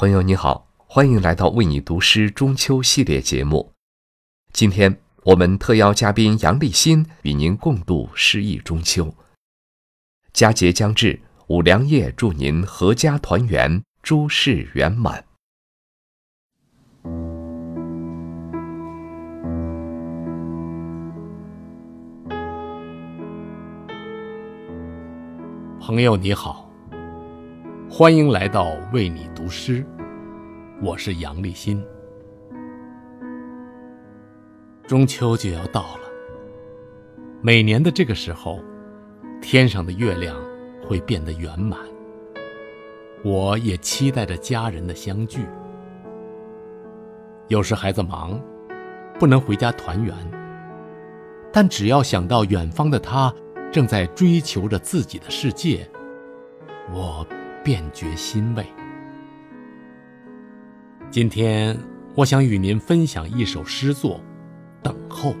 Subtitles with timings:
[0.00, 3.70] 朋友你好，欢迎来到为你读诗中秋系列节目。
[4.50, 9.14] 今天我们特邀嘉宾杨立新与您共度诗意中秋。
[10.32, 15.22] 佳节将至，五粮液祝您阖家团圆，诸事圆满。
[25.78, 26.69] 朋友你好，
[27.92, 29.84] 欢迎来到为你读诗，
[30.80, 31.84] 我是杨立新。
[34.86, 36.02] 中秋就要到了，
[37.42, 38.60] 每年的这个时候，
[39.42, 40.36] 天上的月亮
[40.86, 41.80] 会变得圆满。
[43.24, 45.40] 我也期待着家人的相聚。
[47.48, 48.40] 有时孩子忙，
[49.18, 50.14] 不能回家团圆，
[51.52, 53.34] 但只要想到远方的他。
[53.72, 55.88] 正在追求着自己的世界，
[56.92, 57.24] 我
[57.62, 58.66] 便觉欣慰。
[61.10, 61.76] 今天，
[62.14, 64.16] 我想与您分享一首诗作
[64.82, 65.32] 《等候》。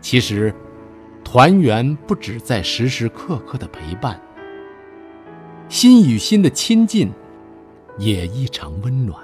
[0.00, 0.54] 其实，
[1.24, 4.20] 团圆不只在时时刻刻的陪伴，
[5.68, 7.10] 心与心的亲近
[7.98, 9.22] 也异常温暖。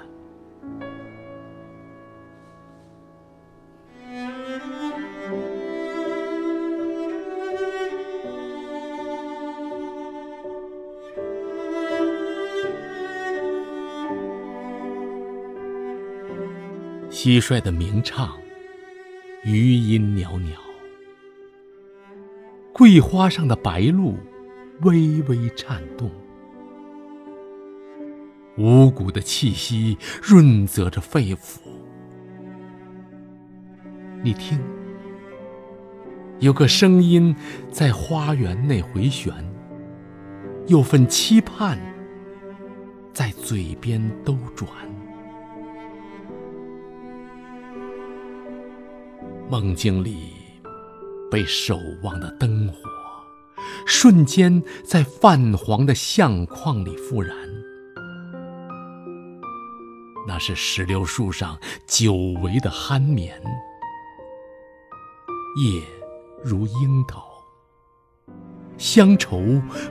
[17.23, 18.37] 蟋蟀的鸣唱，
[19.45, 20.57] 余音袅袅；
[22.73, 24.17] 桂花上的白露，
[24.81, 26.11] 微微颤动。
[28.57, 31.59] 五谷的气息润泽着肺腑。
[34.21, 34.59] 你听，
[36.39, 37.33] 有个声音
[37.71, 39.33] 在花园内回旋，
[40.67, 41.79] 有份期盼
[43.13, 44.69] 在嘴边兜转。
[49.53, 50.33] 梦境里，
[51.29, 52.89] 被守望的灯火，
[53.85, 57.37] 瞬间在泛黄的相框里复燃。
[60.27, 61.55] 那是石榴树上
[61.85, 63.39] 久违的酣眠，
[65.63, 65.83] 夜
[66.43, 67.23] 如樱桃，
[68.79, 69.39] 乡愁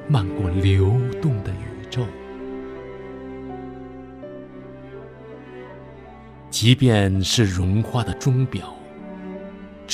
[0.08, 0.86] 漫过流
[1.20, 2.04] 动的宇宙。
[6.50, 8.74] 即便是融化的钟表。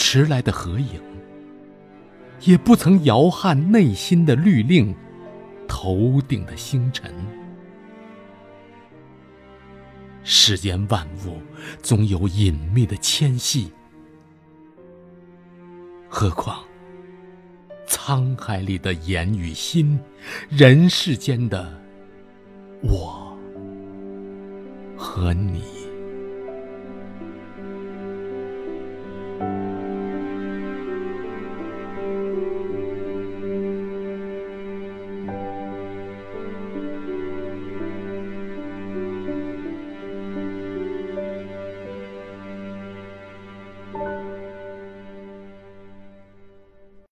[0.01, 1.03] 迟来的合影，
[2.43, 4.95] 也不曾摇撼内心的律令，
[5.67, 7.13] 头顶的星辰。
[10.23, 11.43] 世间万物
[11.83, 13.73] 总有隐秘的牵系，
[16.09, 16.63] 何况
[17.89, 19.99] 沧海里的言与心，
[20.49, 21.69] 人世间的
[22.83, 23.37] 我
[24.97, 25.78] 和你。